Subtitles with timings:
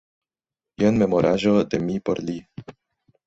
[0.83, 2.39] Jen memoraĵo de mi por li.